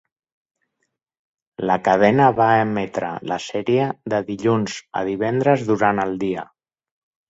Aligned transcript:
La 1.71 1.75
cadena 1.89 2.31
va 2.41 2.49
emetre 2.63 3.13
la 3.35 3.39
sèrie 3.51 3.93
de 4.17 4.25
dilluns 4.33 4.83
a 5.05 5.09
divendres 5.15 5.69
durant 5.73 6.07
el 6.11 6.23
dia. 6.29 6.53